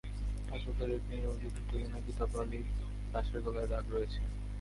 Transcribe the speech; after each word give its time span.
হাসপাতালের 0.49 0.97
একটি 0.97 1.09
নির্ভরযোগ্য 1.11 1.55
সূত্র 1.57 1.73
জানায়, 1.81 2.05
কিতাব 2.07 2.31
আলীর 2.41 2.65
লাশের 3.13 3.39
গলায় 3.45 3.69
দাগ 3.71 3.85
রয়েছে। 3.89 4.19